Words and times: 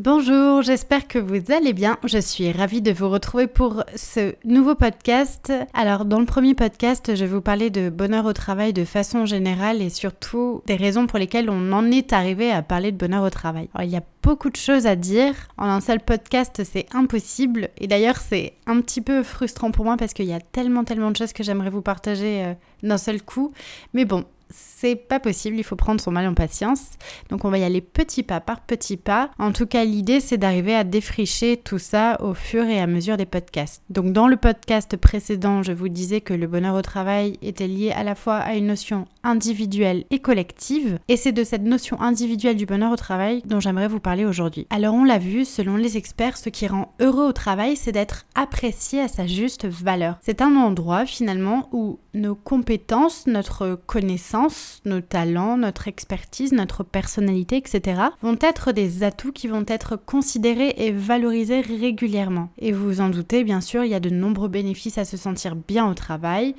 Bonjour, 0.00 0.62
j'espère 0.62 1.08
que 1.08 1.18
vous 1.18 1.50
allez 1.52 1.72
bien. 1.72 1.98
Je 2.04 2.18
suis 2.18 2.52
ravie 2.52 2.80
de 2.82 2.92
vous 2.92 3.08
retrouver 3.08 3.48
pour 3.48 3.82
ce 3.96 4.36
nouveau 4.44 4.76
podcast. 4.76 5.52
Alors, 5.74 6.04
dans 6.04 6.20
le 6.20 6.24
premier 6.24 6.54
podcast, 6.54 7.16
je 7.16 7.24
vais 7.24 7.34
vous 7.34 7.40
parler 7.40 7.68
de 7.68 7.90
bonheur 7.90 8.24
au 8.24 8.32
travail 8.32 8.72
de 8.72 8.84
façon 8.84 9.26
générale 9.26 9.82
et 9.82 9.90
surtout 9.90 10.62
des 10.66 10.76
raisons 10.76 11.08
pour 11.08 11.18
lesquelles 11.18 11.50
on 11.50 11.72
en 11.72 11.90
est 11.90 12.12
arrivé 12.12 12.52
à 12.52 12.62
parler 12.62 12.92
de 12.92 12.96
bonheur 12.96 13.24
au 13.24 13.30
travail. 13.30 13.68
Il 13.80 13.90
y 13.90 13.96
a 13.96 14.04
beaucoup 14.22 14.50
de 14.50 14.56
choses 14.56 14.86
à 14.86 14.94
dire. 14.94 15.34
En 15.56 15.68
un 15.68 15.80
seul 15.80 15.98
podcast, 15.98 16.62
c'est 16.62 16.86
impossible. 16.94 17.68
Et 17.78 17.88
d'ailleurs, 17.88 18.18
c'est 18.18 18.52
un 18.68 18.80
petit 18.80 19.00
peu 19.00 19.24
frustrant 19.24 19.72
pour 19.72 19.84
moi 19.84 19.96
parce 19.96 20.14
qu'il 20.14 20.26
y 20.26 20.32
a 20.32 20.38
tellement, 20.38 20.84
tellement 20.84 21.10
de 21.10 21.16
choses 21.16 21.32
que 21.32 21.42
j'aimerais 21.42 21.70
vous 21.70 21.82
partager 21.82 22.44
euh, 22.44 22.54
d'un 22.84 22.98
seul 22.98 23.20
coup. 23.20 23.52
Mais 23.94 24.04
bon, 24.04 24.24
c'est 24.50 24.96
pas 24.96 25.20
possible, 25.20 25.56
il 25.56 25.64
faut 25.64 25.76
prendre 25.76 26.00
son 26.00 26.10
mal 26.10 26.26
en 26.26 26.34
patience. 26.34 26.82
Donc 27.30 27.44
on 27.44 27.50
va 27.50 27.58
y 27.58 27.64
aller 27.64 27.80
petit 27.80 28.22
pas 28.22 28.40
par 28.40 28.60
petit 28.60 28.96
pas. 28.96 29.30
En 29.38 29.52
tout 29.52 29.66
cas, 29.66 29.84
l'idée 29.84 30.20
c'est 30.20 30.38
d'arriver 30.38 30.74
à 30.74 30.84
défricher 30.84 31.56
tout 31.56 31.78
ça 31.78 32.18
au 32.22 32.34
fur 32.34 32.64
et 32.64 32.80
à 32.80 32.86
mesure 32.86 33.16
des 33.16 33.26
podcasts. 33.26 33.82
Donc 33.90 34.12
dans 34.12 34.28
le 34.28 34.36
podcast 34.36 34.96
précédent, 34.96 35.62
je 35.62 35.72
vous 35.72 35.88
disais 35.88 36.20
que 36.20 36.34
le 36.34 36.46
bonheur 36.46 36.74
au 36.74 36.82
travail 36.82 37.38
était 37.42 37.66
lié 37.66 37.92
à 37.92 38.02
la 38.02 38.14
fois 38.14 38.36
à 38.36 38.54
une 38.54 38.66
notion 38.66 39.06
individuelle 39.22 40.04
et 40.10 40.20
collective, 40.20 40.98
et 41.08 41.16
c'est 41.16 41.32
de 41.32 41.44
cette 41.44 41.62
notion 41.62 42.00
individuelle 42.00 42.56
du 42.56 42.66
bonheur 42.66 42.92
au 42.92 42.96
travail 42.96 43.42
dont 43.44 43.60
j'aimerais 43.60 43.88
vous 43.88 44.00
parler 44.00 44.24
aujourd'hui. 44.24 44.66
Alors 44.70 44.94
on 44.94 45.04
l'a 45.04 45.18
vu, 45.18 45.44
selon 45.44 45.76
les 45.76 45.96
experts, 45.96 46.38
ce 46.38 46.48
qui 46.48 46.66
rend 46.66 46.94
heureux 47.00 47.26
au 47.26 47.32
travail, 47.32 47.76
c'est 47.76 47.92
d'être 47.92 48.26
apprécié 48.34 49.00
à 49.00 49.08
sa 49.08 49.26
juste 49.26 49.66
valeur. 49.66 50.16
C'est 50.22 50.40
un 50.40 50.56
endroit 50.56 51.06
finalement 51.06 51.68
où 51.72 51.98
nos 52.14 52.34
compétences, 52.34 53.26
notre 53.26 53.74
connaissance, 53.74 54.37
nos 54.84 55.00
talents, 55.00 55.56
notre 55.56 55.88
expertise, 55.88 56.52
notre 56.52 56.82
personnalité, 56.84 57.56
etc. 57.56 58.00
vont 58.22 58.38
être 58.40 58.72
des 58.72 59.02
atouts 59.02 59.32
qui 59.32 59.48
vont 59.48 59.64
être 59.66 59.96
considérés 59.96 60.74
et 60.76 60.92
valorisés 60.92 61.60
régulièrement. 61.60 62.50
Et 62.58 62.72
vous 62.72 62.84
vous 62.84 63.00
en 63.00 63.08
doutez, 63.08 63.44
bien 63.44 63.60
sûr, 63.60 63.84
il 63.84 63.90
y 63.90 63.94
a 63.94 64.00
de 64.00 64.10
nombreux 64.10 64.48
bénéfices 64.48 64.98
à 64.98 65.04
se 65.04 65.16
sentir 65.16 65.56
bien 65.56 65.88
au 65.88 65.94
travail. 65.94 66.54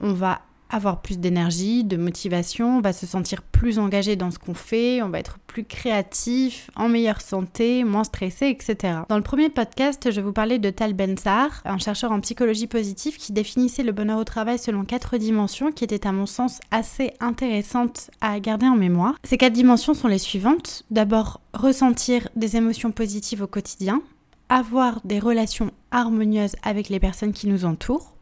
On 0.00 0.12
va 0.12 0.40
avoir 0.70 1.02
plus 1.02 1.18
d'énergie, 1.18 1.84
de 1.84 1.96
motivation, 1.96 2.78
on 2.78 2.80
va 2.80 2.92
se 2.92 3.06
sentir 3.06 3.42
plus 3.42 3.78
engagé 3.78 4.16
dans 4.16 4.30
ce 4.30 4.38
qu'on 4.38 4.54
fait, 4.54 5.02
on 5.02 5.08
va 5.08 5.18
être 5.18 5.38
plus 5.46 5.64
créatif, 5.64 6.70
en 6.76 6.88
meilleure 6.88 7.20
santé, 7.20 7.84
moins 7.84 8.04
stressé, 8.04 8.48
etc. 8.48 9.00
Dans 9.08 9.16
le 9.16 9.22
premier 9.22 9.48
podcast, 9.48 10.10
je 10.10 10.20
vous 10.20 10.32
parlais 10.32 10.58
de 10.58 10.70
Tal 10.70 10.94
Ben-Sahar, 10.94 11.60
un 11.64 11.78
chercheur 11.78 12.12
en 12.12 12.20
psychologie 12.20 12.68
positive 12.68 13.16
qui 13.16 13.32
définissait 13.32 13.82
le 13.82 13.92
bonheur 13.92 14.18
au 14.18 14.24
travail 14.24 14.58
selon 14.58 14.84
quatre 14.84 15.18
dimensions 15.18 15.72
qui 15.72 15.84
étaient 15.84 16.06
à 16.06 16.12
mon 16.12 16.26
sens 16.26 16.60
assez 16.70 17.12
intéressantes 17.20 18.10
à 18.20 18.38
garder 18.40 18.66
en 18.66 18.76
mémoire. 18.76 19.16
Ces 19.24 19.36
quatre 19.36 19.52
dimensions 19.52 19.94
sont 19.94 20.08
les 20.08 20.18
suivantes. 20.18 20.84
D'abord, 20.90 21.40
ressentir 21.52 22.28
des 22.36 22.56
émotions 22.56 22.92
positives 22.92 23.42
au 23.42 23.46
quotidien, 23.46 24.02
avoir 24.48 25.00
des 25.04 25.18
relations 25.18 25.70
harmonieuses 25.90 26.56
avec 26.62 26.88
les 26.88 27.00
personnes 27.00 27.32
qui 27.32 27.48
nous 27.48 27.64
entourent, 27.64 28.14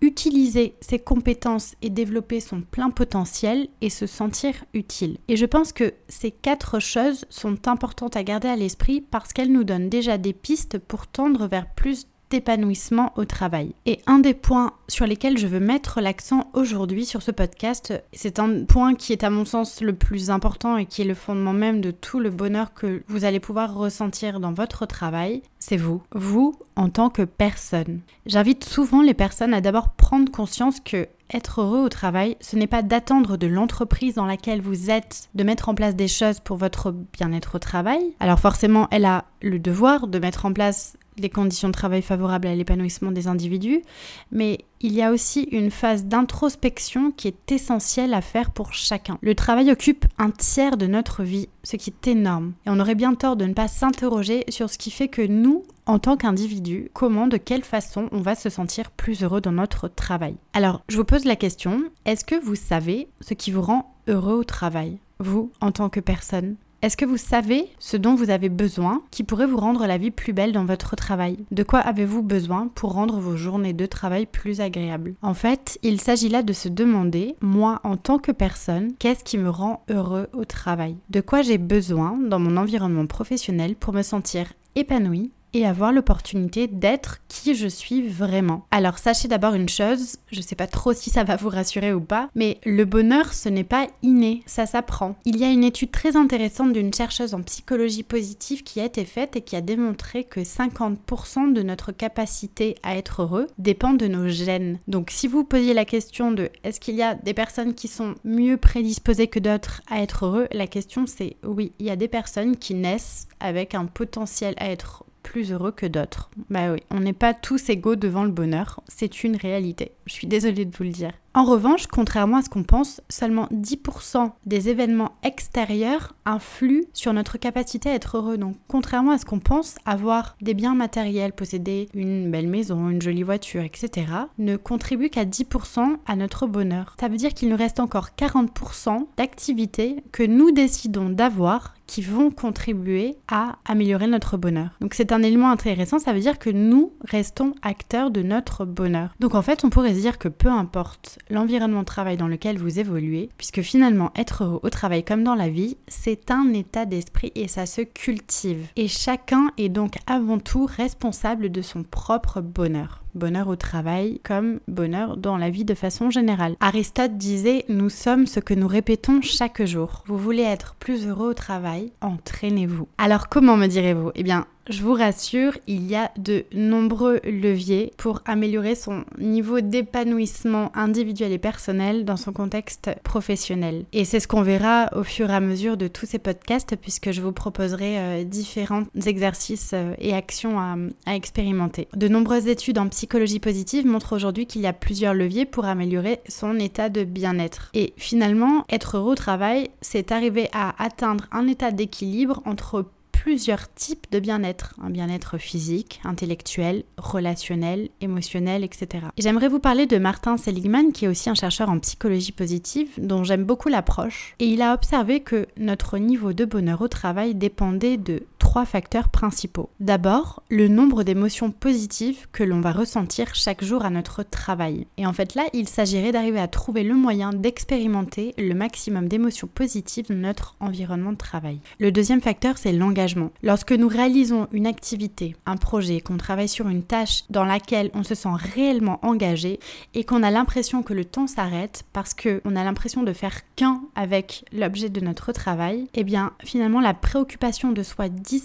utiliser 0.00 0.74
ses 0.80 0.98
compétences 0.98 1.74
et 1.82 1.90
développer 1.90 2.40
son 2.40 2.60
plein 2.60 2.90
potentiel 2.90 3.68
et 3.80 3.90
se 3.90 4.06
sentir 4.06 4.54
utile. 4.74 5.18
Et 5.28 5.36
je 5.36 5.46
pense 5.46 5.72
que 5.72 5.94
ces 6.08 6.30
quatre 6.30 6.80
choses 6.80 7.24
sont 7.30 7.68
importantes 7.68 8.16
à 8.16 8.22
garder 8.22 8.48
à 8.48 8.56
l'esprit 8.56 9.00
parce 9.00 9.32
qu'elles 9.32 9.52
nous 9.52 9.64
donnent 9.64 9.88
déjà 9.88 10.18
des 10.18 10.32
pistes 10.32 10.78
pour 10.78 11.06
tendre 11.06 11.46
vers 11.46 11.72
plus 11.74 12.06
d'épanouissement 12.30 13.12
au 13.16 13.24
travail. 13.24 13.74
Et 13.86 14.00
un 14.06 14.18
des 14.18 14.34
points 14.34 14.72
sur 14.88 15.06
lesquels 15.06 15.38
je 15.38 15.46
veux 15.46 15.60
mettre 15.60 16.00
l'accent 16.00 16.48
aujourd'hui 16.54 17.04
sur 17.04 17.22
ce 17.22 17.30
podcast, 17.30 17.94
c'est 18.12 18.38
un 18.38 18.64
point 18.64 18.94
qui 18.94 19.12
est 19.12 19.24
à 19.24 19.30
mon 19.30 19.44
sens 19.44 19.80
le 19.80 19.94
plus 19.94 20.30
important 20.30 20.76
et 20.76 20.86
qui 20.86 21.02
est 21.02 21.06
le 21.06 21.14
fondement 21.14 21.52
même 21.52 21.80
de 21.80 21.90
tout 21.90 22.20
le 22.20 22.30
bonheur 22.30 22.74
que 22.74 23.02
vous 23.08 23.24
allez 23.24 23.40
pouvoir 23.40 23.74
ressentir 23.74 24.40
dans 24.40 24.52
votre 24.52 24.86
travail, 24.86 25.42
c'est 25.58 25.76
vous. 25.76 26.02
Vous 26.12 26.58
en 26.76 26.88
tant 26.88 27.10
que 27.10 27.22
personne. 27.22 28.00
J'invite 28.26 28.64
souvent 28.64 29.02
les 29.02 29.14
personnes 29.14 29.54
à 29.54 29.60
d'abord 29.60 29.90
prendre 29.90 30.30
conscience 30.30 30.80
que 30.80 31.08
être 31.32 31.60
heureux 31.60 31.80
au 31.80 31.88
travail, 31.88 32.36
ce 32.40 32.56
n'est 32.56 32.66
pas 32.66 32.82
d'attendre 32.82 33.36
de 33.36 33.46
l'entreprise 33.46 34.14
dans 34.14 34.24
laquelle 34.24 34.62
vous 34.62 34.90
êtes 34.90 35.28
de 35.34 35.44
mettre 35.44 35.68
en 35.68 35.74
place 35.74 35.94
des 35.94 36.08
choses 36.08 36.40
pour 36.40 36.56
votre 36.56 36.90
bien-être 36.90 37.56
au 37.56 37.58
travail. 37.58 38.00
Alors 38.20 38.40
forcément, 38.40 38.88
elle 38.90 39.04
a 39.04 39.24
le 39.42 39.58
devoir 39.58 40.06
de 40.06 40.18
mettre 40.18 40.46
en 40.46 40.52
place 40.52 40.96
les 41.20 41.30
conditions 41.30 41.68
de 41.68 41.72
travail 41.72 42.02
favorables 42.02 42.48
à 42.48 42.54
l'épanouissement 42.54 43.12
des 43.12 43.28
individus, 43.28 43.82
mais 44.30 44.58
il 44.80 44.92
y 44.92 45.02
a 45.02 45.10
aussi 45.10 45.42
une 45.50 45.70
phase 45.70 46.04
d'introspection 46.04 47.10
qui 47.10 47.28
est 47.28 47.52
essentielle 47.52 48.14
à 48.14 48.20
faire 48.20 48.50
pour 48.50 48.72
chacun. 48.72 49.18
Le 49.22 49.34
travail 49.34 49.70
occupe 49.70 50.06
un 50.18 50.30
tiers 50.30 50.76
de 50.76 50.86
notre 50.86 51.22
vie, 51.22 51.48
ce 51.64 51.76
qui 51.76 51.90
est 51.90 52.08
énorme, 52.08 52.52
et 52.66 52.70
on 52.70 52.80
aurait 52.80 52.94
bien 52.94 53.14
tort 53.14 53.36
de 53.36 53.44
ne 53.44 53.54
pas 53.54 53.68
s'interroger 53.68 54.44
sur 54.48 54.70
ce 54.70 54.78
qui 54.78 54.90
fait 54.90 55.08
que 55.08 55.22
nous, 55.22 55.64
en 55.86 55.98
tant 55.98 56.16
qu'individu, 56.16 56.90
comment, 56.92 57.26
de 57.26 57.36
quelle 57.36 57.64
façon 57.64 58.08
on 58.12 58.20
va 58.20 58.34
se 58.34 58.50
sentir 58.50 58.90
plus 58.90 59.22
heureux 59.22 59.40
dans 59.40 59.52
notre 59.52 59.88
travail. 59.88 60.36
Alors, 60.52 60.82
je 60.88 60.96
vous 60.96 61.04
pose 61.04 61.24
la 61.24 61.36
question, 61.36 61.82
est-ce 62.04 62.24
que 62.24 62.40
vous 62.40 62.54
savez 62.54 63.08
ce 63.20 63.34
qui 63.34 63.50
vous 63.50 63.62
rend 63.62 63.94
heureux 64.06 64.34
au 64.34 64.44
travail? 64.44 64.98
Vous, 65.18 65.50
en 65.60 65.72
tant 65.72 65.88
que 65.88 66.00
personne? 66.00 66.56
Est-ce 66.80 66.96
que 66.96 67.04
vous 67.04 67.16
savez 67.16 67.66
ce 67.80 67.96
dont 67.96 68.14
vous 68.14 68.30
avez 68.30 68.48
besoin 68.48 69.02
qui 69.10 69.24
pourrait 69.24 69.46
vous 69.46 69.56
rendre 69.56 69.86
la 69.86 69.98
vie 69.98 70.12
plus 70.12 70.32
belle 70.32 70.52
dans 70.52 70.64
votre 70.64 70.94
travail? 70.94 71.38
De 71.50 71.64
quoi 71.64 71.80
avez-vous 71.80 72.22
besoin 72.22 72.68
pour 72.74 72.92
rendre 72.92 73.18
vos 73.18 73.36
journées 73.36 73.72
de 73.72 73.86
travail 73.86 74.26
plus 74.26 74.60
agréables? 74.60 75.14
En 75.20 75.34
fait, 75.34 75.78
il 75.82 76.00
s'agit 76.00 76.28
là 76.28 76.44
de 76.44 76.52
se 76.52 76.68
demander, 76.68 77.34
moi 77.40 77.80
en 77.82 77.96
tant 77.96 78.18
que 78.18 78.30
personne, 78.30 78.92
qu'est-ce 78.98 79.24
qui 79.24 79.38
me 79.38 79.50
rend 79.50 79.82
heureux 79.90 80.28
au 80.32 80.44
travail? 80.44 80.96
De 81.10 81.20
quoi 81.20 81.42
j'ai 81.42 81.58
besoin 81.58 82.16
dans 82.16 82.38
mon 82.38 82.56
environnement 82.56 83.06
professionnel 83.06 83.74
pour 83.74 83.92
me 83.92 84.02
sentir 84.02 84.52
épanoui 84.76 85.32
et 85.54 85.66
avoir 85.66 85.92
l'opportunité 85.92 86.66
d'être 86.66 87.18
qui 87.28 87.54
je 87.54 87.68
suis 87.68 88.06
vraiment. 88.06 88.66
Alors 88.70 88.98
sachez 88.98 89.28
d'abord 89.28 89.54
une 89.54 89.68
chose, 89.68 90.16
je 90.30 90.40
sais 90.40 90.54
pas 90.54 90.66
trop 90.66 90.92
si 90.92 91.10
ça 91.10 91.24
va 91.24 91.36
vous 91.36 91.48
rassurer 91.48 91.92
ou 91.92 92.00
pas, 92.00 92.28
mais 92.34 92.58
le 92.64 92.84
bonheur 92.84 93.32
ce 93.32 93.48
n'est 93.48 93.64
pas 93.64 93.86
inné, 94.02 94.42
ça 94.46 94.66
s'apprend. 94.66 95.16
Il 95.24 95.36
y 95.36 95.44
a 95.44 95.50
une 95.50 95.64
étude 95.64 95.90
très 95.90 96.16
intéressante 96.16 96.72
d'une 96.72 96.92
chercheuse 96.92 97.34
en 97.34 97.42
psychologie 97.42 98.02
positive 98.02 98.62
qui 98.62 98.80
a 98.80 98.84
été 98.84 99.04
faite 99.04 99.36
et 99.36 99.40
qui 99.40 99.56
a 99.56 99.60
démontré 99.60 100.24
que 100.24 100.40
50% 100.40 101.52
de 101.52 101.62
notre 101.62 101.92
capacité 101.92 102.76
à 102.82 102.96
être 102.96 103.22
heureux 103.22 103.46
dépend 103.58 103.94
de 103.94 104.06
nos 104.06 104.28
gènes. 104.28 104.78
Donc 104.88 105.10
si 105.10 105.28
vous 105.28 105.44
posiez 105.44 105.74
la 105.74 105.84
question 105.84 106.32
de 106.32 106.50
est-ce 106.64 106.80
qu'il 106.80 106.94
y 106.94 107.02
a 107.02 107.14
des 107.14 107.34
personnes 107.34 107.74
qui 107.74 107.88
sont 107.88 108.14
mieux 108.24 108.56
prédisposées 108.56 109.28
que 109.28 109.38
d'autres 109.38 109.82
à 109.90 110.02
être 110.02 110.26
heureux, 110.26 110.48
la 110.52 110.66
question 110.66 111.06
c'est 111.06 111.36
oui, 111.44 111.72
il 111.78 111.86
y 111.86 111.90
a 111.90 111.96
des 111.96 112.08
personnes 112.08 112.56
qui 112.56 112.74
naissent 112.74 113.28
avec 113.40 113.74
un 113.74 113.86
potentiel 113.86 114.54
à 114.58 114.70
être 114.70 115.04
plus 115.28 115.52
heureux 115.52 115.72
que 115.72 115.84
d'autres. 115.84 116.30
Bah 116.48 116.72
oui, 116.72 116.80
on 116.90 117.00
n'est 117.00 117.12
pas 117.12 117.34
tous 117.34 117.68
égaux 117.68 117.96
devant 117.96 118.24
le 118.24 118.30
bonheur, 118.30 118.80
c'est 118.88 119.24
une 119.24 119.36
réalité. 119.36 119.92
Je 120.06 120.14
suis 120.14 120.26
désolée 120.26 120.64
de 120.64 120.74
vous 120.74 120.84
le 120.84 120.90
dire. 120.90 121.12
En 121.34 121.44
revanche, 121.44 121.86
contrairement 121.86 122.38
à 122.38 122.42
ce 122.42 122.48
qu'on 122.48 122.64
pense, 122.64 123.00
seulement 123.08 123.46
10% 123.52 124.32
des 124.46 124.68
événements 124.70 125.12
extérieurs 125.22 126.14
influent 126.24 126.86
sur 126.94 127.12
notre 127.12 127.38
capacité 127.38 127.90
à 127.90 127.94
être 127.94 128.16
heureux. 128.16 128.38
Donc, 128.38 128.56
contrairement 128.66 129.12
à 129.12 129.18
ce 129.18 129.24
qu'on 129.24 129.38
pense, 129.38 129.76
avoir 129.84 130.36
des 130.40 130.54
biens 130.54 130.74
matériels, 130.74 131.32
posséder 131.32 131.88
une 131.94 132.30
belle 132.30 132.48
maison, 132.48 132.88
une 132.88 133.02
jolie 133.02 133.22
voiture, 133.22 133.62
etc., 133.62 134.06
ne 134.38 134.56
contribue 134.56 135.10
qu'à 135.10 135.24
10% 135.24 135.98
à 136.06 136.16
notre 136.16 136.46
bonheur. 136.46 136.96
Ça 136.98 137.08
veut 137.08 137.16
dire 137.16 137.34
qu'il 137.34 137.50
nous 137.50 137.56
reste 137.56 137.78
encore 137.78 138.10
40% 138.16 139.06
d'activités 139.16 140.02
que 140.12 140.22
nous 140.22 140.50
décidons 140.50 141.10
d'avoir 141.10 141.74
qui 141.88 142.02
vont 142.02 142.30
contribuer 142.30 143.16
à 143.28 143.56
améliorer 143.64 144.06
notre 144.06 144.36
bonheur. 144.36 144.70
Donc 144.80 144.94
c'est 144.94 145.10
un 145.10 145.22
élément 145.22 145.50
intéressant, 145.50 145.98
ça 145.98 146.12
veut 146.12 146.20
dire 146.20 146.38
que 146.38 146.50
nous 146.50 146.92
restons 147.00 147.54
acteurs 147.62 148.10
de 148.10 148.22
notre 148.22 148.64
bonheur. 148.64 149.14
Donc 149.18 149.34
en 149.34 149.42
fait, 149.42 149.64
on 149.64 149.70
pourrait 149.70 149.94
se 149.94 150.00
dire 150.00 150.18
que 150.18 150.28
peu 150.28 150.50
importe 150.50 151.18
l'environnement 151.30 151.80
de 151.80 151.84
travail 151.84 152.16
dans 152.16 152.28
lequel 152.28 152.58
vous 152.58 152.78
évoluez, 152.78 153.28
puisque 153.36 153.62
finalement 153.62 154.12
être 154.16 154.44
heureux 154.44 154.60
au 154.62 154.70
travail 154.70 155.04
comme 155.04 155.24
dans 155.24 155.34
la 155.34 155.48
vie, 155.48 155.76
c'est 155.86 156.30
un 156.30 156.52
état 156.52 156.86
d'esprit 156.86 157.32
et 157.34 157.48
ça 157.48 157.66
se 157.66 157.82
cultive. 157.82 158.66
Et 158.76 158.88
chacun 158.88 159.50
est 159.56 159.68
donc 159.68 159.96
avant 160.06 160.38
tout 160.38 160.66
responsable 160.66 161.50
de 161.50 161.62
son 161.62 161.82
propre 161.82 162.40
bonheur 162.40 163.02
bonheur 163.14 163.48
au 163.48 163.56
travail 163.56 164.20
comme 164.22 164.60
bonheur 164.68 165.16
dans 165.16 165.36
la 165.36 165.50
vie 165.50 165.64
de 165.64 165.74
façon 165.74 166.10
générale. 166.10 166.56
Aristote 166.60 167.16
disait 167.16 167.64
Nous 167.68 167.90
sommes 167.90 168.26
ce 168.26 168.40
que 168.40 168.54
nous 168.54 168.68
répétons 168.68 169.20
chaque 169.22 169.64
jour. 169.64 170.04
Vous 170.06 170.18
voulez 170.18 170.42
être 170.42 170.74
plus 170.76 171.06
heureux 171.06 171.30
au 171.30 171.34
travail 171.34 171.92
Entraînez-vous. 172.00 172.88
Alors 172.98 173.28
comment 173.28 173.56
me 173.56 173.66
direz-vous? 173.66 174.12
Eh 174.14 174.22
bien, 174.22 174.46
je 174.68 174.82
vous 174.82 174.92
rassure, 174.92 175.56
il 175.66 175.86
y 175.86 175.96
a 175.96 176.10
de 176.18 176.44
nombreux 176.52 177.20
leviers 177.24 177.92
pour 177.96 178.20
améliorer 178.26 178.74
son 178.74 179.04
niveau 179.18 179.62
d'épanouissement 179.62 180.70
individuel 180.74 181.32
et 181.32 181.38
personnel 181.38 182.04
dans 182.04 182.18
son 182.18 182.34
contexte 182.34 182.90
professionnel. 183.02 183.86
Et 183.94 184.04
c'est 184.04 184.20
ce 184.20 184.28
qu'on 184.28 184.42
verra 184.42 184.90
au 184.94 185.04
fur 185.04 185.30
et 185.30 185.34
à 185.34 185.40
mesure 185.40 185.78
de 185.78 185.88
tous 185.88 186.04
ces 186.04 186.18
podcasts 186.18 186.76
puisque 186.76 187.12
je 187.12 187.22
vous 187.22 187.32
proposerai 187.32 187.98
euh, 187.98 188.24
différents 188.24 188.82
exercices 189.06 189.70
euh, 189.72 189.94
et 189.98 190.12
actions 190.12 190.60
à, 190.60 190.76
expérimenter. 191.14 191.88
De 191.96 192.08
nombreuses 192.08 192.46
études 192.46 192.78
en 192.78 192.88
psychologie 192.98 193.38
positive 193.38 193.86
montrent 193.86 194.16
aujourd'hui 194.16 194.46
qu'il 194.46 194.60
y 194.60 194.66
a 194.66 194.72
plusieurs 194.72 195.14
leviers 195.14 195.46
pour 195.46 195.66
améliorer 195.66 196.18
son 196.28 196.58
état 196.58 196.88
de 196.88 197.04
bien-être. 197.04 197.70
Et 197.72 197.92
finalement, 197.96 198.64
être 198.68 198.96
heureux 198.96 199.12
au 199.12 199.14
travail, 199.14 199.70
c'est 199.80 200.10
arriver 200.10 200.48
à 200.52 200.74
atteindre 200.82 201.26
un 201.30 201.46
état 201.46 201.70
d'équilibre 201.70 202.42
entre 202.44 202.86
plusieurs 203.12 203.72
types 203.74 204.06
de 204.10 204.18
bien-être. 204.18 204.74
Un 204.82 204.90
bien-être 204.90 205.38
physique, 205.38 206.00
intellectuel, 206.04 206.82
relationnel, 206.96 207.88
émotionnel, 208.00 208.64
etc. 208.64 209.06
J'aimerais 209.16 209.48
vous 209.48 209.60
parler 209.60 209.86
de 209.86 209.98
Martin 209.98 210.36
Seligman, 210.36 210.92
qui 210.92 211.04
est 211.04 211.08
aussi 211.08 211.30
un 211.30 211.34
chercheur 211.34 211.68
en 211.68 211.78
psychologie 211.78 212.32
positive, 212.32 212.88
dont 212.98 213.22
j'aime 213.22 213.44
beaucoup 213.44 213.68
l'approche. 213.68 214.34
Et 214.38 214.46
il 214.46 214.62
a 214.62 214.74
observé 214.74 215.20
que 215.20 215.46
notre 215.56 215.98
niveau 215.98 216.32
de 216.32 216.44
bonheur 216.44 216.82
au 216.82 216.88
travail 216.88 217.34
dépendait 217.34 217.96
de 217.96 218.24
trois 218.48 218.64
facteurs 218.64 219.10
principaux. 219.10 219.68
D'abord, 219.78 220.42
le 220.48 220.68
nombre 220.68 221.02
d'émotions 221.02 221.50
positives 221.50 222.28
que 222.32 222.42
l'on 222.42 222.62
va 222.62 222.72
ressentir 222.72 223.34
chaque 223.34 223.62
jour 223.62 223.84
à 223.84 223.90
notre 223.90 224.22
travail. 224.22 224.86
Et 224.96 225.04
en 225.04 225.12
fait 225.12 225.34
là, 225.34 225.42
il 225.52 225.68
s'agirait 225.68 226.12
d'arriver 226.12 226.40
à 226.40 226.48
trouver 226.48 226.82
le 226.82 226.94
moyen 226.94 227.34
d'expérimenter 227.34 228.32
le 228.38 228.54
maximum 228.54 229.06
d'émotions 229.06 229.50
positives 229.54 230.06
dans 230.08 230.14
notre 230.14 230.56
environnement 230.60 231.12
de 231.12 231.18
travail. 231.18 231.60
Le 231.78 231.92
deuxième 231.92 232.22
facteur, 232.22 232.56
c'est 232.56 232.72
l'engagement. 232.72 233.32
Lorsque 233.42 233.72
nous 233.72 233.86
réalisons 233.86 234.48
une 234.52 234.66
activité, 234.66 235.36
un 235.44 235.58
projet, 235.58 236.00
qu'on 236.00 236.16
travaille 236.16 236.48
sur 236.48 236.68
une 236.68 236.84
tâche 236.84 237.24
dans 237.28 237.44
laquelle 237.44 237.90
on 237.92 238.02
se 238.02 238.14
sent 238.14 238.30
réellement 238.54 238.98
engagé 239.02 239.60
et 239.92 240.04
qu'on 240.04 240.22
a 240.22 240.30
l'impression 240.30 240.82
que 240.82 240.94
le 240.94 241.04
temps 241.04 241.26
s'arrête 241.26 241.84
parce 241.92 242.14
qu'on 242.14 242.56
a 242.56 242.64
l'impression 242.64 243.02
de 243.02 243.12
faire 243.12 243.42
qu'un 243.56 243.82
avec 243.94 244.46
l'objet 244.54 244.88
de 244.88 245.02
notre 245.02 245.32
travail, 245.32 245.86
eh 245.92 246.02
bien 246.02 246.32
finalement 246.42 246.80
la 246.80 246.94
préoccupation 246.94 247.72
de 247.72 247.82
soi 247.82 248.08
disparaît, 248.08 248.37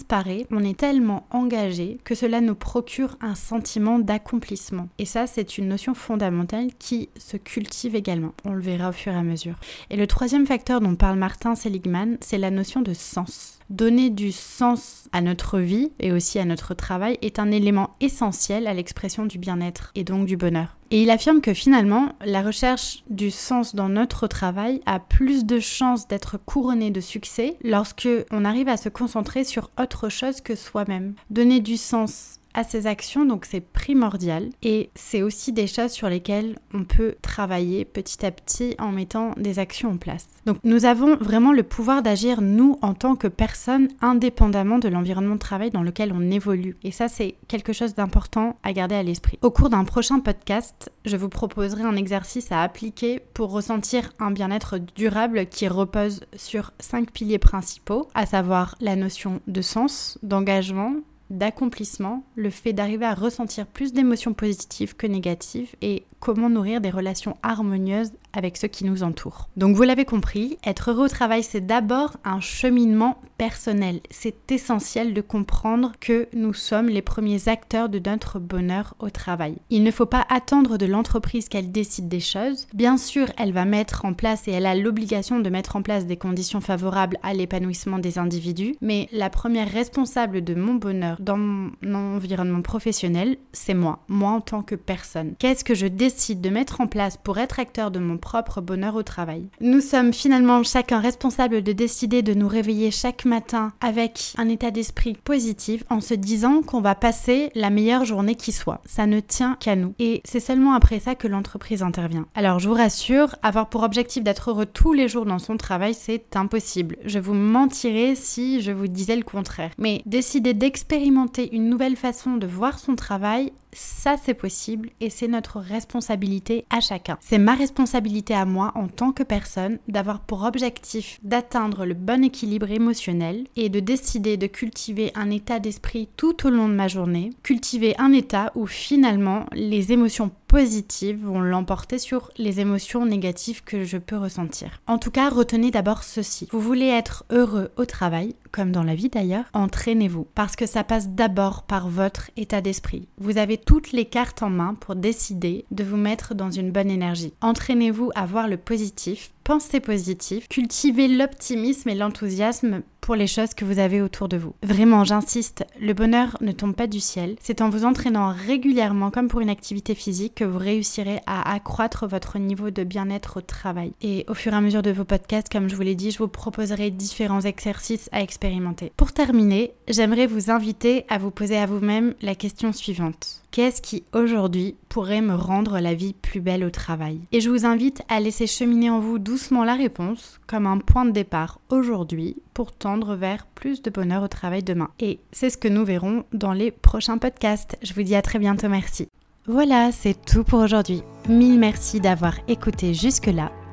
on 0.50 0.64
est 0.64 0.78
tellement 0.78 1.26
engagé 1.30 1.98
que 2.04 2.14
cela 2.14 2.40
nous 2.40 2.54
procure 2.54 3.16
un 3.20 3.34
sentiment 3.34 3.98
d'accomplissement. 3.98 4.88
Et 4.98 5.04
ça, 5.04 5.26
c'est 5.26 5.58
une 5.58 5.68
notion 5.68 5.94
fondamentale 5.94 6.70
qui 6.78 7.08
se 7.16 7.36
cultive 7.36 7.94
également. 7.94 8.32
On 8.44 8.52
le 8.52 8.60
verra 8.60 8.90
au 8.90 8.92
fur 8.92 9.12
et 9.12 9.16
à 9.16 9.22
mesure. 9.22 9.56
Et 9.90 9.96
le 9.96 10.06
troisième 10.06 10.46
facteur 10.46 10.80
dont 10.80 10.96
parle 10.96 11.18
Martin 11.18 11.54
Seligman, 11.54 12.16
c'est 12.20 12.38
la 12.38 12.50
notion 12.50 12.82
de 12.82 12.94
sens. 12.94 13.53
Donner 13.70 14.10
du 14.10 14.30
sens 14.30 15.08
à 15.12 15.22
notre 15.22 15.58
vie 15.58 15.90
et 15.98 16.12
aussi 16.12 16.38
à 16.38 16.44
notre 16.44 16.74
travail 16.74 17.18
est 17.22 17.38
un 17.38 17.50
élément 17.50 17.96
essentiel 18.00 18.66
à 18.66 18.74
l'expression 18.74 19.24
du 19.24 19.38
bien-être 19.38 19.90
et 19.94 20.04
donc 20.04 20.26
du 20.26 20.36
bonheur. 20.36 20.76
Et 20.90 21.02
il 21.02 21.10
affirme 21.10 21.40
que 21.40 21.54
finalement, 21.54 22.12
la 22.24 22.42
recherche 22.42 23.02
du 23.08 23.30
sens 23.30 23.74
dans 23.74 23.88
notre 23.88 24.26
travail 24.26 24.80
a 24.86 25.00
plus 25.00 25.44
de 25.44 25.58
chances 25.58 26.06
d'être 26.06 26.38
couronnée 26.38 26.90
de 26.90 27.00
succès 27.00 27.56
lorsque 27.64 28.08
on 28.30 28.44
arrive 28.44 28.68
à 28.68 28.76
se 28.76 28.90
concentrer 28.90 29.44
sur 29.44 29.70
autre 29.80 30.08
chose 30.08 30.40
que 30.40 30.54
soi-même. 30.54 31.14
Donner 31.30 31.60
du 31.60 31.76
sens 31.76 32.38
à 32.54 32.64
ses 32.64 32.86
actions, 32.86 33.24
donc 33.24 33.44
c'est 33.44 33.60
primordial. 33.60 34.50
Et 34.62 34.90
c'est 34.94 35.22
aussi 35.22 35.52
des 35.52 35.66
choses 35.66 35.90
sur 35.90 36.08
lesquelles 36.08 36.58
on 36.72 36.84
peut 36.84 37.16
travailler 37.22 37.84
petit 37.84 38.24
à 38.24 38.30
petit 38.30 38.74
en 38.78 38.92
mettant 38.92 39.32
des 39.36 39.58
actions 39.58 39.90
en 39.90 39.96
place. 39.96 40.28
Donc 40.46 40.58
nous 40.64 40.84
avons 40.84 41.16
vraiment 41.16 41.52
le 41.52 41.62
pouvoir 41.62 42.02
d'agir, 42.02 42.40
nous, 42.40 42.78
en 42.82 42.94
tant 42.94 43.16
que 43.16 43.28
personnes, 43.28 43.88
indépendamment 44.00 44.78
de 44.78 44.88
l'environnement 44.88 45.34
de 45.34 45.40
travail 45.40 45.70
dans 45.70 45.82
lequel 45.82 46.12
on 46.14 46.30
évolue. 46.30 46.76
Et 46.82 46.90
ça, 46.90 47.08
c'est 47.08 47.34
quelque 47.48 47.72
chose 47.72 47.94
d'important 47.94 48.56
à 48.62 48.72
garder 48.72 48.94
à 48.94 49.02
l'esprit. 49.02 49.38
Au 49.42 49.50
cours 49.50 49.70
d'un 49.70 49.84
prochain 49.84 50.20
podcast, 50.20 50.92
je 51.04 51.16
vous 51.16 51.28
proposerai 51.28 51.82
un 51.82 51.96
exercice 51.96 52.52
à 52.52 52.62
appliquer 52.62 53.20
pour 53.34 53.50
ressentir 53.50 54.12
un 54.20 54.30
bien-être 54.30 54.78
durable 54.78 55.46
qui 55.46 55.68
repose 55.68 56.20
sur 56.36 56.72
cinq 56.78 57.10
piliers 57.10 57.38
principaux, 57.38 58.08
à 58.14 58.26
savoir 58.26 58.76
la 58.80 58.96
notion 58.96 59.40
de 59.46 59.62
sens, 59.62 60.18
d'engagement, 60.22 60.94
d'accomplissement, 61.30 62.24
le 62.36 62.50
fait 62.50 62.72
d'arriver 62.72 63.06
à 63.06 63.14
ressentir 63.14 63.66
plus 63.66 63.92
d'émotions 63.92 64.34
positives 64.34 64.94
que 64.94 65.06
négatives 65.06 65.74
et 65.82 66.04
comment 66.24 66.48
nourrir 66.48 66.80
des 66.80 66.90
relations 66.90 67.36
harmonieuses 67.42 68.12
avec 68.32 68.56
ceux 68.56 68.66
qui 68.66 68.84
nous 68.84 69.02
entourent. 69.02 69.48
Donc 69.56 69.76
vous 69.76 69.82
l'avez 69.82 70.06
compris, 70.06 70.58
être 70.64 70.90
heureux 70.90 71.04
au 71.04 71.08
travail, 71.08 71.42
c'est 71.42 71.64
d'abord 71.64 72.16
un 72.24 72.40
cheminement 72.40 73.18
personnel. 73.36 74.00
C'est 74.10 74.50
essentiel 74.50 75.12
de 75.12 75.20
comprendre 75.20 75.92
que 76.00 76.28
nous 76.34 76.54
sommes 76.54 76.88
les 76.88 77.02
premiers 77.02 77.48
acteurs 77.48 77.88
de 77.88 78.00
notre 78.04 78.38
bonheur 78.38 78.94
au 79.00 79.10
travail. 79.10 79.56
Il 79.70 79.82
ne 79.82 79.90
faut 79.90 80.06
pas 80.06 80.24
attendre 80.30 80.78
de 80.78 80.86
l'entreprise 80.86 81.48
qu'elle 81.48 81.70
décide 81.70 82.08
des 82.08 82.20
choses. 82.20 82.66
Bien 82.72 82.96
sûr, 82.96 83.26
elle 83.36 83.52
va 83.52 83.66
mettre 83.66 84.04
en 84.04 84.14
place 84.14 84.48
et 84.48 84.52
elle 84.52 84.66
a 84.66 84.74
l'obligation 84.74 85.40
de 85.40 85.50
mettre 85.50 85.76
en 85.76 85.82
place 85.82 86.06
des 86.06 86.16
conditions 86.16 86.60
favorables 86.60 87.18
à 87.22 87.34
l'épanouissement 87.34 87.98
des 87.98 88.18
individus, 88.18 88.76
mais 88.80 89.08
la 89.12 89.30
première 89.30 89.70
responsable 89.70 90.42
de 90.42 90.54
mon 90.54 90.74
bonheur 90.74 91.18
dans 91.20 91.36
mon 91.36 91.70
environnement 91.94 92.62
professionnel, 92.62 93.36
c'est 93.52 93.74
moi, 93.74 94.00
moi 94.08 94.30
en 94.30 94.40
tant 94.40 94.62
que 94.62 94.74
personne. 94.74 95.34
Qu'est-ce 95.38 95.64
que 95.64 95.74
je 95.74 95.86
décide 95.86 96.13
de 96.14 96.48
mettre 96.48 96.80
en 96.80 96.86
place 96.86 97.16
pour 97.16 97.38
être 97.38 97.58
acteur 97.58 97.90
de 97.90 97.98
mon 97.98 98.18
propre 98.18 98.60
bonheur 98.60 98.94
au 98.94 99.02
travail. 99.02 99.48
Nous 99.60 99.80
sommes 99.80 100.12
finalement 100.12 100.62
chacun 100.62 101.00
responsable 101.00 101.62
de 101.62 101.72
décider 101.72 102.22
de 102.22 102.34
nous 102.34 102.46
réveiller 102.46 102.92
chaque 102.92 103.24
matin 103.24 103.72
avec 103.80 104.32
un 104.38 104.48
état 104.48 104.70
d'esprit 104.70 105.16
positif 105.24 105.82
en 105.90 106.00
se 106.00 106.14
disant 106.14 106.62
qu'on 106.62 106.80
va 106.80 106.94
passer 106.94 107.50
la 107.56 107.68
meilleure 107.68 108.04
journée 108.04 108.36
qui 108.36 108.52
soit. 108.52 108.80
Ça 108.86 109.06
ne 109.06 109.18
tient 109.18 109.56
qu'à 109.58 109.74
nous. 109.74 109.94
Et 109.98 110.22
c'est 110.24 110.40
seulement 110.40 110.74
après 110.74 111.00
ça 111.00 111.16
que 111.16 111.26
l'entreprise 111.26 111.82
intervient. 111.82 112.26
Alors 112.36 112.60
je 112.60 112.68
vous 112.68 112.74
rassure, 112.74 113.34
avoir 113.42 113.68
pour 113.68 113.82
objectif 113.82 114.22
d'être 114.22 114.50
heureux 114.50 114.66
tous 114.66 114.92
les 114.92 115.08
jours 115.08 115.26
dans 115.26 115.40
son 115.40 115.56
travail, 115.56 115.94
c'est 115.94 116.36
impossible. 116.36 116.96
Je 117.04 117.18
vous 117.18 117.34
mentirais 117.34 118.14
si 118.14 118.60
je 118.60 118.70
vous 118.70 118.86
disais 118.86 119.16
le 119.16 119.24
contraire. 119.24 119.72
Mais 119.78 120.02
décider 120.06 120.54
d'expérimenter 120.54 121.54
une 121.54 121.68
nouvelle 121.68 121.96
façon 121.96 122.36
de 122.36 122.46
voir 122.46 122.78
son 122.78 122.94
travail 122.94 123.52
ça 123.74 124.16
c'est 124.22 124.34
possible 124.34 124.90
et 125.00 125.10
c'est 125.10 125.28
notre 125.28 125.58
responsabilité 125.58 126.03
à 126.10 126.80
chacun. 126.80 127.18
C'est 127.20 127.38
ma 127.38 127.54
responsabilité 127.54 128.34
à 128.34 128.44
moi 128.44 128.72
en 128.74 128.88
tant 128.88 129.12
que 129.12 129.22
personne 129.22 129.78
d'avoir 129.88 130.20
pour 130.20 130.44
objectif 130.44 131.18
d'atteindre 131.22 131.84
le 131.84 131.94
bon 131.94 132.24
équilibre 132.24 132.70
émotionnel 132.70 133.44
et 133.56 133.68
de 133.68 133.80
décider 133.80 134.36
de 134.36 134.46
cultiver 134.46 135.12
un 135.14 135.30
état 135.30 135.58
d'esprit 135.58 136.08
tout 136.16 136.46
au 136.46 136.50
long 136.50 136.68
de 136.68 136.74
ma 136.74 136.88
journée, 136.88 137.30
cultiver 137.42 137.94
un 137.98 138.12
état 138.12 138.52
où 138.54 138.66
finalement 138.66 139.46
les 139.52 139.92
émotions 139.92 140.30
positives 140.54 141.20
vont 141.20 141.40
l'emporter 141.40 141.98
sur 141.98 142.30
les 142.38 142.60
émotions 142.60 143.06
négatives 143.06 143.64
que 143.64 143.82
je 143.82 143.98
peux 143.98 144.16
ressentir. 144.16 144.80
En 144.86 144.98
tout 144.98 145.10
cas, 145.10 145.28
retenez 145.28 145.72
d'abord 145.72 146.04
ceci. 146.04 146.46
Vous 146.52 146.60
voulez 146.60 146.86
être 146.86 147.24
heureux 147.30 147.72
au 147.76 147.84
travail, 147.86 148.36
comme 148.52 148.70
dans 148.70 148.84
la 148.84 148.94
vie 148.94 149.08
d'ailleurs, 149.08 149.46
entraînez-vous 149.52 150.28
parce 150.36 150.54
que 150.54 150.66
ça 150.66 150.84
passe 150.84 151.08
d'abord 151.08 151.64
par 151.64 151.88
votre 151.88 152.30
état 152.36 152.60
d'esprit. 152.60 153.08
Vous 153.18 153.36
avez 153.38 153.58
toutes 153.58 153.90
les 153.90 154.04
cartes 154.04 154.44
en 154.44 154.50
main 154.50 154.74
pour 154.74 154.94
décider 154.94 155.64
de 155.72 155.82
vous 155.82 155.96
mettre 155.96 156.36
dans 156.36 156.52
une 156.52 156.70
bonne 156.70 156.90
énergie. 156.90 157.34
Entraînez-vous 157.40 158.12
à 158.14 158.24
voir 158.24 158.46
le 158.46 158.56
positif 158.56 159.33
pensez 159.44 159.80
positif, 159.80 160.48
cultivez 160.48 161.06
l'optimisme 161.06 161.90
et 161.90 161.94
l'enthousiasme 161.94 162.82
pour 163.04 163.14
les 163.14 163.26
choses 163.26 163.52
que 163.52 163.66
vous 163.66 163.78
avez 163.78 164.00
autour 164.00 164.28
de 164.28 164.38
vous. 164.38 164.54
Vraiment, 164.62 165.04
j'insiste, 165.04 165.66
le 165.78 165.92
bonheur 165.92 166.38
ne 166.40 166.52
tombe 166.52 166.74
pas 166.74 166.86
du 166.86 167.00
ciel. 167.00 167.36
C'est 167.38 167.60
en 167.60 167.68
vous 167.68 167.84
entraînant 167.84 168.32
régulièrement, 168.32 169.10
comme 169.10 169.28
pour 169.28 169.40
une 169.40 169.50
activité 169.50 169.94
physique, 169.94 170.36
que 170.36 170.44
vous 170.44 170.58
réussirez 170.58 171.20
à 171.26 171.52
accroître 171.52 172.06
votre 172.08 172.38
niveau 172.38 172.70
de 172.70 172.82
bien-être 172.82 173.36
au 173.36 173.40
travail. 173.42 173.92
Et 174.00 174.24
au 174.26 174.32
fur 174.32 174.54
et 174.54 174.56
à 174.56 174.62
mesure 174.62 174.80
de 174.80 174.90
vos 174.90 175.04
podcasts, 175.04 175.52
comme 175.52 175.68
je 175.68 175.76
vous 175.76 175.82
l'ai 175.82 175.94
dit, 175.94 176.12
je 176.12 176.18
vous 176.18 176.28
proposerai 176.28 176.90
différents 176.90 177.42
exercices 177.42 178.08
à 178.10 178.22
expérimenter. 178.22 178.90
Pour 178.96 179.12
terminer, 179.12 179.74
j'aimerais 179.86 180.26
vous 180.26 180.50
inviter 180.50 181.04
à 181.10 181.18
vous 181.18 181.30
poser 181.30 181.58
à 181.58 181.66
vous-même 181.66 182.14
la 182.22 182.34
question 182.34 182.72
suivante. 182.72 183.43
Qu'est-ce 183.54 183.80
qui 183.80 184.02
aujourd'hui 184.12 184.74
pourrait 184.88 185.20
me 185.20 185.36
rendre 185.36 185.78
la 185.78 185.94
vie 185.94 186.12
plus 186.12 186.40
belle 186.40 186.64
au 186.64 186.70
travail? 186.70 187.20
Et 187.30 187.40
je 187.40 187.48
vous 187.48 187.64
invite 187.64 188.02
à 188.08 188.18
laisser 188.18 188.48
cheminer 188.48 188.90
en 188.90 188.98
vous 188.98 189.20
doucement 189.20 189.62
la 189.62 189.76
réponse 189.76 190.40
comme 190.48 190.66
un 190.66 190.78
point 190.78 191.04
de 191.04 191.12
départ 191.12 191.60
aujourd'hui 191.68 192.34
pour 192.52 192.72
tendre 192.72 193.14
vers 193.14 193.46
plus 193.46 193.80
de 193.80 193.90
bonheur 193.90 194.24
au 194.24 194.26
travail 194.26 194.64
demain. 194.64 194.88
Et 194.98 195.20
c'est 195.30 195.50
ce 195.50 195.56
que 195.56 195.68
nous 195.68 195.84
verrons 195.84 196.24
dans 196.32 196.52
les 196.52 196.72
prochains 196.72 197.18
podcasts. 197.18 197.78
Je 197.80 197.94
vous 197.94 198.02
dis 198.02 198.16
à 198.16 198.22
très 198.22 198.40
bientôt, 198.40 198.68
merci. 198.68 199.06
Voilà, 199.46 199.92
c'est 199.92 200.20
tout 200.26 200.42
pour 200.42 200.58
aujourd'hui. 200.58 201.04
Mille 201.28 201.60
merci 201.60 202.00
d'avoir 202.00 202.34
écouté 202.48 202.92
jusque-là. 202.92 203.52